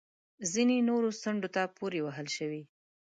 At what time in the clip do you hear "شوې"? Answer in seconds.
2.37-2.61